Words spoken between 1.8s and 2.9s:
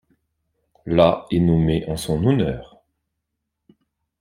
en son honneur.